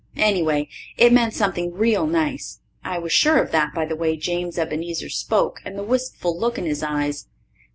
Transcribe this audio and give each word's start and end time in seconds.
Anyway, 0.17 0.67
it 0.97 1.13
meant 1.13 1.31
something 1.31 1.73
real 1.75 2.07
nice; 2.07 2.59
I 2.83 2.97
was 2.97 3.11
sure 3.13 3.37
of 3.37 3.51
that 3.51 3.71
by 3.75 3.85
the 3.85 3.95
way 3.95 4.17
James 4.17 4.57
Ebenezer 4.57 5.09
spoke 5.09 5.61
and 5.63 5.77
the 5.77 5.83
wistful 5.83 6.35
look 6.35 6.57
in 6.57 6.65
his 6.65 6.81
eyes. 6.81 7.27